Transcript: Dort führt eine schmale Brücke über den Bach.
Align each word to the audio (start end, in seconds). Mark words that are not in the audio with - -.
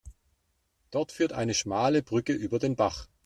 Dort 0.89 1.11
führt 1.11 1.31
eine 1.31 1.53
schmale 1.53 2.01
Brücke 2.01 2.33
über 2.33 2.57
den 2.57 2.75
Bach. 2.75 3.07